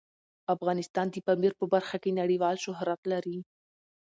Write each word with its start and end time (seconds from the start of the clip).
افغانستان 0.55 1.05
د 1.11 1.15
پامیر 1.27 1.53
په 1.59 1.65
برخه 1.73 1.97
کې 2.03 2.17
نړیوال 2.21 2.55
شهرت 2.65 3.01
لري. 3.11 3.37